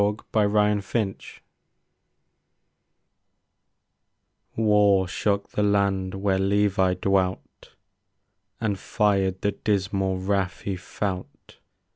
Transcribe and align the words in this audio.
i 0.01 0.17
THE 0.31 0.49
FIELD 0.49 0.77
OF 0.79 0.91
GLORY 0.91 1.41
War 4.55 5.07
shook 5.07 5.49
the 5.51 5.61
land 5.61 6.15
where 6.15 6.39
Levi 6.39 6.95
dwelt. 6.95 7.75
And 8.59 8.79
fired 8.79 9.41
the 9.41 9.51
dismal 9.51 10.17
wrath 10.17 10.61
he 10.61 10.75
felt. 10.75 11.59